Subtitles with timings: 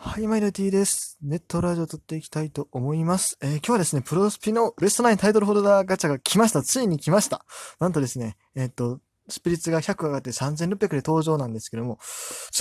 [0.00, 1.18] はい、マイルティです。
[1.22, 3.36] ネットラジオ撮っていきたいと思います。
[3.42, 6.62] えー、今日はですね、プロスピのベストナインタイトルホルダーガチャが来ました。
[6.62, 7.44] ついに来ました。
[7.80, 11.98] なんとですね、えー、っと、スピリッツが100上がって3600で登場なんですけども、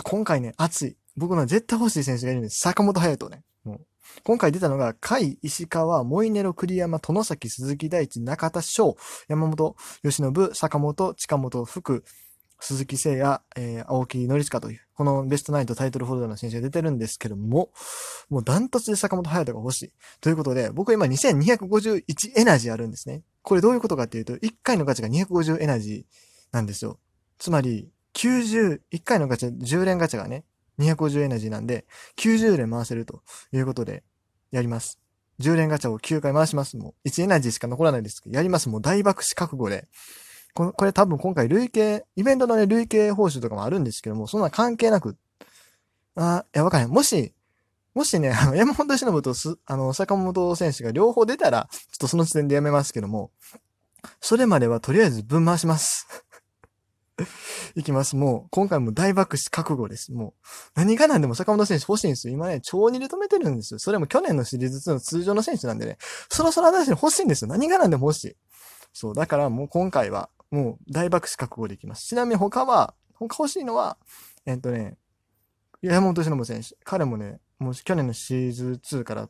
[0.03, 0.97] 今回ね、熱い。
[1.15, 2.59] 僕の絶対欲しい選手がいるんです。
[2.59, 3.43] 坂本隼人ね。
[3.63, 3.79] もう
[4.23, 8.97] 今回出たのが、甲斐、石川、モイネロ、栗山、殿崎、鈴木大地、中田翔、
[9.27, 12.03] 山本、吉信、坂本、近本、福、
[12.59, 17.71] 鈴木誠也、えー、青木則近という、このベストナインとタイトルホルダーの選手が出てるんですけども、
[18.29, 19.91] もうダントツで坂本隼人が欲しい。
[20.21, 23.21] ということで、僕今2251エナジーあるんですね。
[23.43, 26.99] これどういうことかっていうと、1回のガチャが250エナジーなんですよ。
[27.37, 30.43] つまり、90、1回のガチャ、10連ガチャがね、
[30.79, 31.85] 250エナジーなんで、
[32.17, 33.21] 90連回せると
[33.51, 34.03] いうことで、
[34.51, 34.99] やります。
[35.39, 36.77] 10連ガチャを9回回します。
[36.77, 38.69] もう、1エナジーしか残らないですけど、やります。
[38.69, 39.87] もう大爆死覚悟で。
[40.57, 45.15] ここれ多分今回累計、イベントのね、累計報酬とかもあるんですけども、そんな関係なく、
[46.15, 46.91] あ、いや、わかんない。
[46.91, 47.31] もし、
[47.93, 53.29] もしね、あの、山本忍とす、あの、坂本選手が両方出たら、ちょっとその時点でやめますけども、
[54.19, 56.07] それまではとりあえず分回します。
[57.75, 58.15] いきます。
[58.15, 60.11] もう、今回も大爆死覚悟です。
[60.11, 62.33] もう、何が何でも坂本選手欲しいんですよ。
[62.33, 63.79] 今ね、超2で止めてるんですよ。
[63.79, 65.99] それも去年のシリーズ2の通常の選手なんでね、
[66.31, 67.47] そろそろ私欲しいんですよ。
[67.47, 68.35] 何が何でも欲しい。
[68.91, 72.05] そう、だからもう今回は、もう大爆死覚悟できます。
[72.07, 73.97] ちなみに他は、他欲しいのは、
[74.45, 74.97] えっとね、
[75.81, 76.75] 山本忍選手。
[76.83, 79.29] 彼もね、もう去年のシーズン2から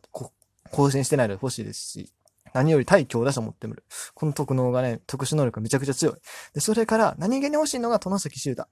[0.72, 2.14] 更新してないので欲しいですし、
[2.54, 3.84] 何より対強打者持ってる。
[4.14, 6.16] この特能がね、特殊能力めちゃくちゃ強い。
[6.54, 8.68] で、それから何気に欲しいのが殿崎修太。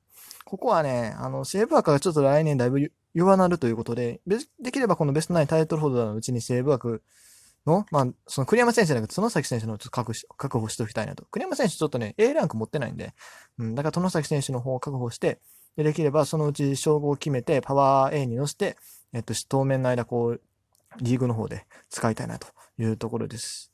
[0.46, 7.04] ここはね、あの、セーブ枠がちょっと来年だいぶ弱なるということで、できればこのベストナインタイトルホルダーのうちにセーブ枠
[7.66, 11.25] の、まあ、その栗山選手じゃなくて、園崎選手のちょっと確確保しておきたいなと。
[11.31, 13.13] 栗山選手ちょっとね、A ランク持ってないんで、
[13.58, 15.39] うん、だから殿崎選手の方を確保して、
[15.75, 18.77] でできればそのうち称号を決めて、パワー A に乗せて、
[19.13, 20.41] えっと、当面の間、こう、
[21.02, 23.71] リーグの方で使いたいなというところです。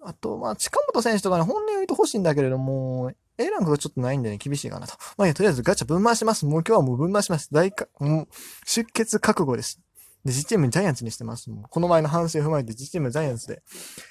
[0.00, 4.94] あと、まあ、近本選手とかね、本音を言うと欲しいんだけれども、A ランクがちょっとないんでね、厳しいかなと。
[5.16, 6.44] まあ、いや、とりあえずガチャ分回します。
[6.44, 7.48] もう今日はもう分回します。
[7.50, 8.28] 大か、もう、
[8.66, 9.80] 出血覚悟です。
[10.24, 11.50] で、実チームジャイアンツにしてます。
[11.50, 13.62] もうこの前の反省を踏まえて実チームジャイアンツで。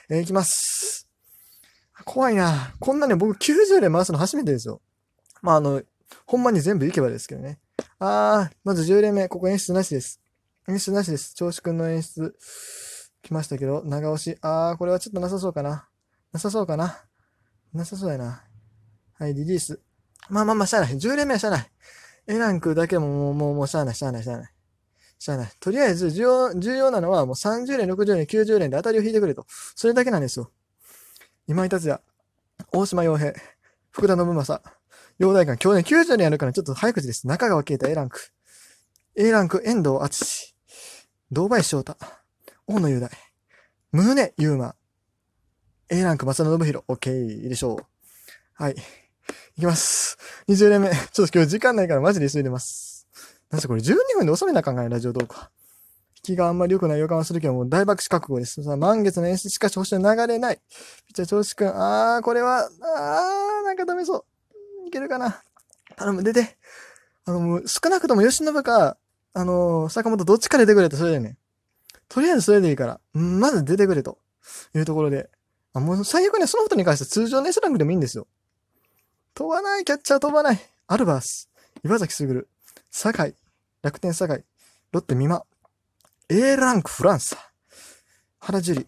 [0.10, 1.08] えー、いきます。
[2.06, 2.74] 怖いな。
[2.80, 4.82] こんなね、僕90連回すの初めてですよ。
[5.42, 5.82] まあ、あの、
[6.26, 7.60] ほんまに全部いけばですけどね。
[8.00, 9.28] あー、まず10連目。
[9.28, 10.22] ここ演出なしです。
[10.68, 11.34] 演出なしです。
[11.34, 12.36] 調子くんの演出。
[13.24, 14.38] 来ましたけど、長押し。
[14.42, 15.88] あー、これはちょっとなさそうかな。
[16.32, 17.06] なさそうかな。
[17.74, 18.44] なさそうやな。
[19.18, 19.82] はい、リリース。
[20.30, 20.94] まあまあまあ、しゃあない。
[20.94, 21.72] 10連目はしゃあない。
[22.28, 24.53] A ランクだけももう、もう、もう、しゃあない、しゃあない、しゃあない。
[25.24, 25.52] しゃあない。
[25.62, 29.46] とりあえず重要、重要なのはもう30連、60連、90連で当たりを引いてくれと。
[29.74, 30.52] それだけなんですよ。
[31.48, 32.02] 今井達也、
[32.74, 33.32] 大島洋平、
[33.92, 34.62] 福田信正、
[35.20, 37.26] 陽大館、今日ね、90連やるからちょっと早口です。
[37.26, 38.20] 中川啓太 A ランク。
[39.16, 40.56] A ランク、遠藤敦
[41.32, 41.96] 堂林翔太、
[42.68, 43.10] 大野雄大、
[43.94, 44.76] 宗優馬、
[45.88, 47.86] A ランク、松野信弘、OK、いいでしょう。
[48.56, 48.76] はい。
[49.56, 50.18] いきます。
[50.50, 50.90] 20連目。
[50.90, 52.93] ちょっと今日時間ないからマジで急いでます。
[53.54, 55.52] なんせこれ12分で収めなあかんかい、ラジオ動画。
[56.16, 58.64] 引きがあんまり良くない予感はするけど、もう大爆死覚悟です。
[58.64, 60.60] さ満月の演出しかし星の流れない。
[61.06, 61.68] ピッチャー調子くん。
[61.68, 64.26] あー、これは、あー、なんかダメそ
[64.86, 64.88] う。
[64.88, 65.44] いけるかな。
[65.98, 66.58] 頼む、出て。
[67.26, 68.98] あの、もう少なくとも吉信か、
[69.36, 71.38] あのー、坂本どっちか出てくれと、それでね。
[72.10, 74.18] とりあえずそれでいいから、まず出てくれと。
[74.74, 75.30] いうところで。
[75.74, 78.26] あ、もう最悪にはその人に関しては通常の S ランクでもいいんですよ。
[79.36, 80.60] 飛ばない、キャッチャー飛ばない。
[80.88, 81.52] アルバース、
[81.84, 82.50] 岩崎すぐる。
[82.90, 83.36] 酒井、
[83.84, 84.46] 楽天酒井、
[84.94, 85.44] ロッテ美馬、
[86.30, 87.36] A ランクフランス、
[88.40, 88.88] 原樹里、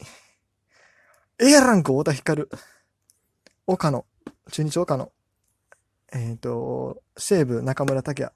[1.37, 2.45] A ランク太田光、
[3.67, 4.05] 岡野、
[4.49, 5.11] 中日岡野、
[6.13, 8.33] えっ、ー、と、西武中村拓也、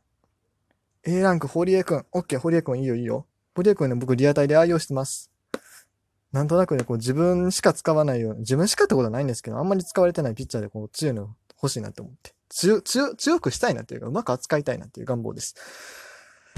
[1.06, 3.26] A ランク堀江くん、OK、堀江くんいいよいいよ。
[3.56, 5.32] 堀江くんね、僕リアタイで愛用してます。
[6.34, 12.34] なんとなくね、こう自分しか使わないような、自分しかってことはないんですけど、あんまり使われてないピッチャーでこう強いの欲しいなって思って。
[12.50, 15.56] 強、強、強くしたいなっていうか、うまく扱いたいなっていう願望です。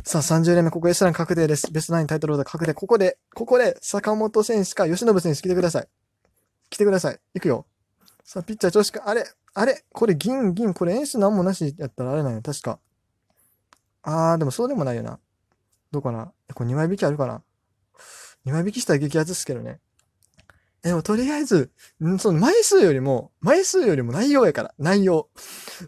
[0.03, 1.71] さあ、30連目、ここ S ラン確定です。
[1.71, 2.73] ベストナインタイトルオーダー確定。
[2.73, 5.87] ここで、ここで、坂本選手か吉信選手来てください。
[6.71, 7.19] 来てください。
[7.35, 7.67] 行くよ。
[8.23, 12.79] さあ、ピッチャー調子か、あれ、あれ、これ銀、銀、これ演出なんもなしやったらあれなんや、確か。
[14.01, 15.19] あー、でもそうでもないよな。
[15.91, 17.43] どうかなこれ2枚引きあるかな
[18.45, 19.79] ?2 枚引きしたら激アツですけどね。
[20.81, 21.71] でもとりあえず、
[22.03, 25.29] んその枚数よりも、枚数よりも内容やから、内容。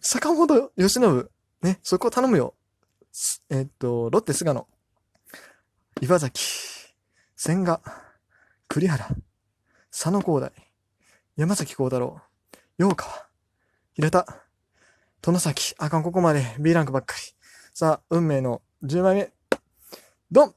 [0.01, 1.27] 坂本義信、
[1.63, 2.54] ね、そこ頼むよ。
[3.51, 4.68] えっと、ロッテ菅野、
[6.01, 6.42] 岩崎、
[7.36, 7.80] 千賀、
[8.68, 9.07] 栗原、
[9.92, 10.51] 佐野光大、
[11.36, 12.19] 山崎幸太郎、
[12.80, 13.27] 陽川、
[13.94, 14.25] 平田、
[15.21, 17.21] 殿崎、あかん、ここまで B ランクばっかり。
[17.71, 19.31] さあ、運命の10枚目、
[20.31, 20.56] ドン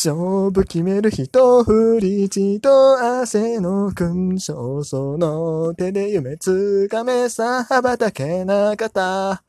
[0.00, 0.14] 勝
[0.52, 9.42] 負決める人、振り血と汗の勲章、その手で夢つかめさ、羽ばたけなかった。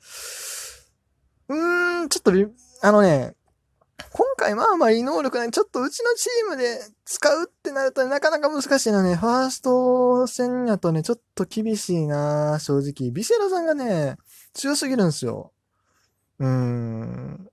[1.50, 2.48] うーん、ちょっとび、
[2.82, 3.36] あのね、
[4.12, 5.52] 今回まあまあいい能力ない。
[5.52, 9.14] ちょっとうちのチームで使うってなるとなかなか難しいのね。
[9.18, 13.12] ファースト戦やとね、ちょっと厳しいな正直。
[13.12, 14.18] ビセラさんがね、
[14.54, 15.54] 強すぎるんですよ。
[16.40, 17.50] うーん。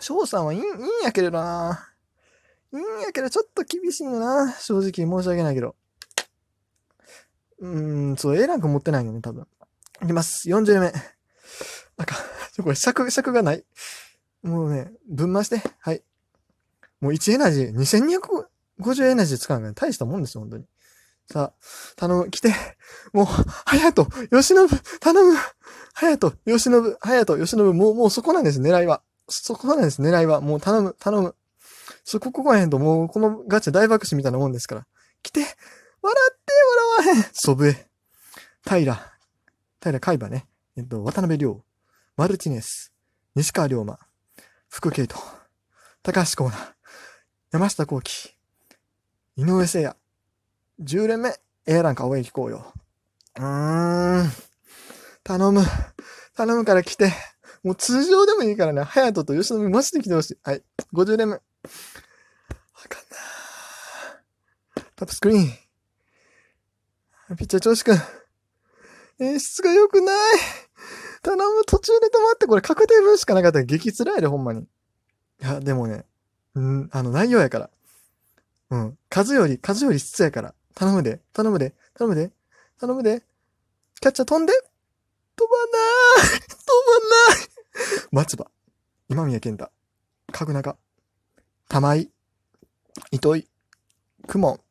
[0.00, 0.68] 翔さんはいいいいん
[1.04, 1.90] やけどな。
[2.74, 4.52] いいんやけど、ちょっと厳しいよな。
[4.52, 5.76] 正直申し訳ないけど。
[7.60, 9.46] うーん、そう、A ランク持ってないよね、多分。
[10.02, 10.48] いきます。
[10.48, 10.92] 40年目。
[11.96, 12.16] あか。
[12.52, 13.64] ちょ、これ尺、尺がない。
[14.42, 15.62] もうね、ぶん回して。
[15.78, 16.02] はい。
[17.00, 19.74] もう1エナジー、2250エナジー使うのね。
[19.74, 20.64] 大したもんですよ、本当に。
[21.30, 21.52] さあ、
[21.96, 22.52] 頼む、来て。
[23.12, 23.26] もう、
[23.64, 24.68] 隼人、吉信、
[25.00, 25.34] 頼む。
[25.94, 29.02] 隼人、吉信、隼人、吉信、もう、もうそこなんです、狙いは。
[29.28, 30.40] そこなんです、狙いは。
[30.40, 31.34] もう頼む、頼む。
[32.04, 34.86] そこ、ここへんと、もう、このガチャ大爆死みたいなもんですから。
[35.22, 36.52] 来て、笑って、
[37.02, 37.22] 笑わへん。
[37.32, 37.88] 祖父江、
[38.62, 39.12] 平、
[39.80, 40.46] 平海馬ね。
[40.76, 41.64] えっと、渡辺亮、
[42.16, 42.92] マルティネス、
[43.34, 43.98] 西川龍馬、
[44.68, 45.20] 福圭斗、
[46.02, 46.74] 高橋光成、
[47.52, 48.34] 山下幸輝、
[49.36, 49.96] 井上聖也、
[50.82, 51.34] 10連目、
[51.66, 52.72] A ランク青柳行よ。
[53.36, 54.30] うーん。
[55.22, 55.62] 頼む。
[56.36, 57.12] 頼むから来て。
[57.62, 60.38] もう通常でもいいからね、隼人と吉野美マジで来てほしい。
[60.42, 60.62] はい。
[60.92, 61.36] 50連目。
[61.36, 61.38] あ
[62.88, 63.02] かん
[64.76, 67.36] なタップスクリーン。
[67.36, 67.98] ピッチャー調子くん。
[69.20, 70.16] 演出が良くない。
[71.22, 74.62] 頼む、途中で止まって、これ確定分しかなかったら激辛いで、ほんまに。
[74.62, 74.66] い
[75.40, 76.04] や、でもね、
[76.54, 77.70] うん、あの、内容やから。
[78.70, 78.98] うん。
[79.08, 80.54] 数より、数より質やから。
[80.74, 82.32] 頼むで、頼むで、頼むで、
[82.78, 83.22] 頼むで。
[84.00, 84.52] キャッチャー飛んで
[85.36, 85.56] 飛ば
[86.28, 88.50] ない飛ばない松葉、
[89.08, 89.70] 今宮健太、
[90.30, 90.76] 角中、
[91.68, 92.10] 玉井、
[93.10, 93.48] 糸井、
[94.26, 94.63] 雲門。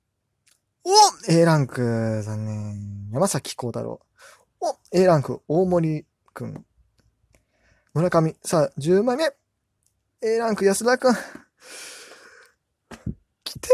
[0.86, 0.92] お
[1.32, 3.10] !A ランク、残念。
[3.12, 4.02] 山崎幸太郎。
[4.60, 6.66] お !A ランク、大森くん。
[7.94, 9.32] 村上、さあ、10枚目。
[10.22, 11.14] A ランク、安田くん。
[13.46, 13.70] 来て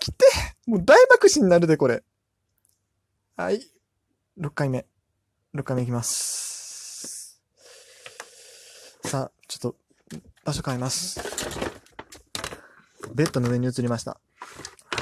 [0.00, 0.26] 来て
[0.66, 2.04] もう大爆死になるで、これ。
[3.36, 3.66] はい。
[4.38, 4.86] 6回目。
[5.54, 7.40] 6回目いきます。
[9.04, 9.76] さあ、ちょっと、
[10.44, 11.20] 場所変えます。
[13.14, 14.20] ベッドの上に移りました。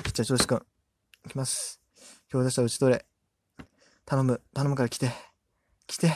[0.05, 0.74] ピッチャー調子くん。
[1.26, 1.81] いきます。
[2.29, 3.06] 強打者打ち取れ。
[4.05, 5.11] 頼む、頼むから来て。
[5.87, 6.12] 来て。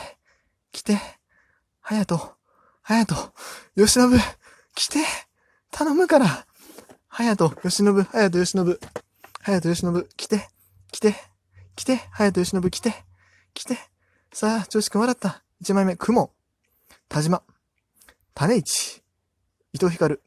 [0.71, 0.99] 来て。
[1.81, 2.37] 隼人。
[2.83, 3.33] 隼人。
[3.75, 4.19] 吉信。
[4.75, 4.99] 来て。
[5.71, 6.45] 頼むから。
[7.09, 8.63] 隼人、吉信、隼人、吉信。
[8.63, 10.49] 隼人、吉信、来て。
[10.91, 11.15] 来て。
[11.75, 11.97] 来て。
[12.11, 12.93] 隼人、吉信、来て。
[13.55, 13.77] 来て。
[14.31, 15.43] さあ、調子くん笑った。
[15.63, 16.31] 1枚目、雲。
[17.07, 17.41] 田島。
[18.35, 19.03] 種市。
[19.73, 20.19] 伊藤光。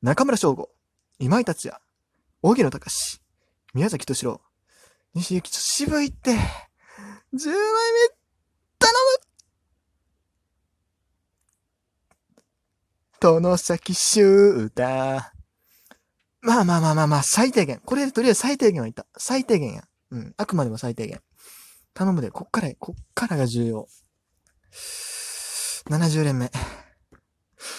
[0.00, 0.70] 中村翔吾。
[1.18, 1.76] 今井達也。
[2.42, 3.25] 荻野隆。
[3.76, 4.40] 宮崎敏郎。
[5.12, 6.30] 西行ちょ渋いって。
[6.30, 6.48] 10枚目、
[8.78, 9.26] 頼む
[13.20, 14.82] 殿崎修太。
[16.40, 17.82] まあまあまあまあまあ、最低限。
[17.84, 19.04] これでとりあえず最低限はいった。
[19.18, 19.84] 最低限や。
[20.10, 20.34] うん。
[20.38, 21.20] あくまでも最低限。
[21.92, 23.88] 頼むで、こっから、こっからが重要。
[25.90, 26.50] 70連目。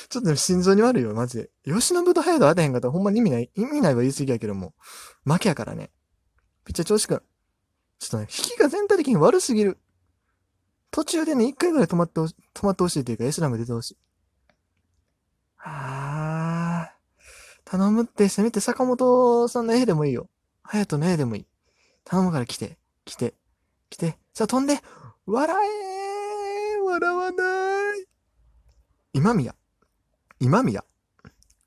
[0.10, 1.50] ちょっと心臓に悪いよ、マジで。
[1.66, 4.74] 吉信と隼人当てへんかったらほんまに意味ない、意味ないは言い過ぎやけども、
[5.24, 5.92] 負けやからね。
[6.66, 7.22] ピッチャー調子くん。
[8.00, 9.78] ちょっとね、引きが全体的に悪すぎる。
[10.92, 13.98] 途中でね、一回ぐらい止まってほし、止まってほしいというか、エスラム出てほしい。
[15.60, 17.70] あー。
[17.70, 20.30] 頼むって、せめて坂本さんの絵でもいいよ。
[20.64, 21.48] 隼人の絵でもいい。
[22.04, 23.36] 頼むから来て、来て、
[23.90, 24.18] 来て。
[24.34, 24.80] さあ飛んで、
[25.26, 28.06] 笑えー笑わない。
[29.14, 29.56] 今宮、
[30.40, 30.84] 今宮、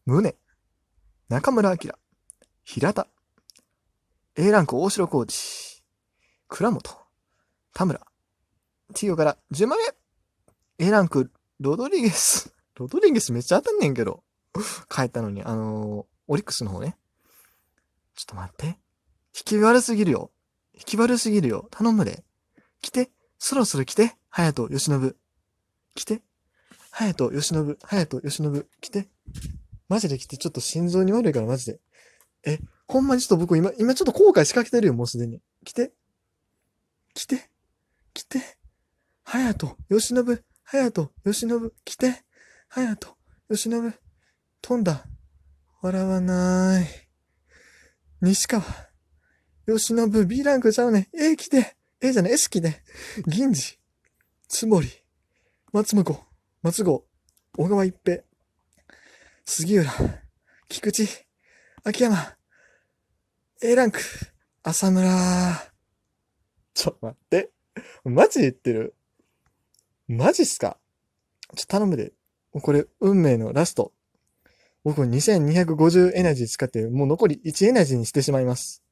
[0.06, 0.36] 宗、
[1.28, 1.76] 中村明、
[2.62, 3.08] 平田、
[4.36, 5.82] A ランク大城コーチ、
[6.46, 6.96] 倉本、
[7.74, 8.00] 田村、
[8.94, 9.76] ティオから10万
[10.78, 12.54] 円 !A ランク、ロドリゲス。
[12.76, 14.22] ロドリゲスめっちゃ当たんねんけど。
[14.88, 16.96] 帰ったのに、あのーオリックスの方ね。
[18.14, 18.66] ちょっと待って。
[18.66, 18.76] 引
[19.44, 20.30] き悪すぎるよ。
[20.74, 21.66] 引き悪すぎるよ。
[21.72, 22.22] 頼むで。
[22.80, 23.10] 来て。
[23.36, 24.16] そろそろ来て。
[24.30, 25.16] 隼人、吉信。
[25.96, 26.22] 来て。
[26.90, 27.76] 隼人、吉信。
[27.80, 28.66] 隼人、吉信。
[28.80, 29.08] 来て。
[29.88, 30.36] マジで来て。
[30.36, 31.80] ちょっと心臓に悪いから、マジで。
[32.44, 35.40] え、ほんまにちょっと僕今、今ちょっと後悔しかけてるよ、もうすでに。
[35.64, 35.92] 来て。
[37.14, 37.50] 来て。
[38.14, 38.40] 来て。
[39.24, 40.24] 隼人、吉信。
[40.24, 41.72] 隼人、吉信。
[41.84, 42.24] 来て。
[42.68, 43.16] 隼人、
[43.48, 43.94] 吉信。
[44.62, 45.06] 飛んだ。
[45.82, 46.86] 笑わない。
[48.20, 48.62] 西川。
[49.66, 51.08] 吉信、B ランクちゃうね。
[51.14, 51.76] A 来て。
[52.00, 52.82] A じゃない、S 来て。
[53.26, 53.78] 銀次。
[54.48, 54.88] つもり。
[55.72, 56.29] 松向。
[56.62, 57.06] 松郷。
[57.56, 58.22] 小川一平。
[59.46, 59.90] 杉浦。
[60.68, 61.26] 菊池、
[61.84, 62.36] 秋山、
[63.62, 63.98] A ランク、
[64.62, 65.08] 浅村。
[66.74, 67.50] ちょ、待って。
[68.04, 68.94] マジで言ってる？
[70.06, 70.76] マジっすか？
[71.56, 72.12] ちょ、頼むで。
[72.52, 73.94] もうこれ、運命のラスト。
[74.84, 78.84] 僕2250エナジー使って、もう残り1エナジーにしてしまいます。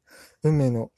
[0.43, 0.91] 運命の。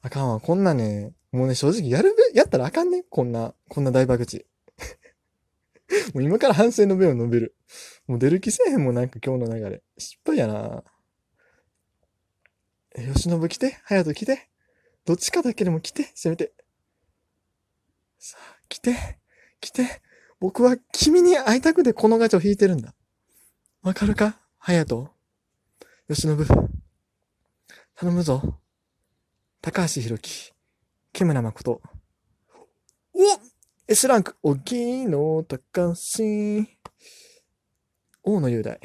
[0.00, 0.40] あかんわ。
[0.40, 3.04] こんなね、もうね、正直やるべ、やったらあかんね。
[3.10, 4.46] こんな、こんな大爆打。
[6.14, 7.56] もう今から反省の弁を述べる。
[8.06, 9.82] もう出る気せえへんもん、なんか今日の流れ。
[9.98, 10.82] 失敗やな
[12.96, 14.48] え、吉信来て、隼人来て？
[15.04, 16.52] どっちかだけでも来て、せめて。
[18.18, 19.18] さあ、来て、
[19.60, 20.02] 来て？
[20.40, 22.94] 僕は君に会いたくてこのガチャを引いてるんだ。
[23.82, 24.38] わかるか？
[24.60, 25.10] 隼人。
[26.08, 26.36] 吉信。
[27.96, 28.60] 頼むぞ。
[29.60, 30.52] 高橋宏樹。
[31.12, 31.80] 木村誠。
[33.90, 36.24] !S ランク、荻野高橋。
[38.22, 38.78] 大野雄大。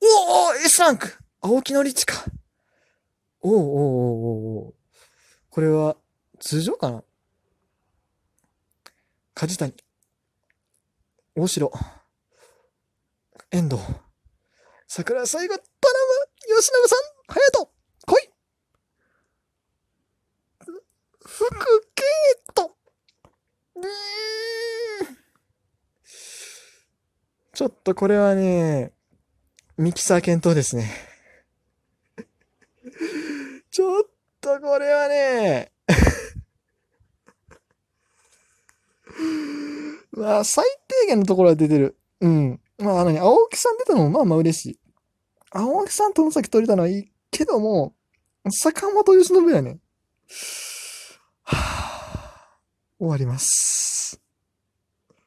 [0.00, 2.24] おお !S ランク青木のりちか。
[3.40, 4.74] おおおおおお
[5.50, 5.96] これは、
[6.38, 7.02] 通常かな？
[9.34, 9.74] 梶谷。
[11.34, 11.72] 大城。
[13.50, 13.82] 遠藤。
[14.86, 15.66] 桜最後、頼む
[16.56, 17.68] 吉永さん隼人
[18.06, 18.30] 来い
[21.18, 22.06] 福ケイ
[22.54, 22.73] ト
[27.52, 28.92] ちょっとこれはね、
[29.76, 30.90] ミキサー検討ですね。
[33.70, 34.04] ちょっ
[34.40, 35.72] とこれはね、
[40.12, 41.96] まあ、最低限のところは出てる。
[42.20, 42.60] うん。
[42.78, 44.78] まあ、あのね、青木さん出たのもまあまあ嬉しい。
[45.50, 47.94] 青木さんとの先取れたのはいいけども、
[48.50, 49.78] 坂本由伸やね。
[53.04, 54.23] 終わります。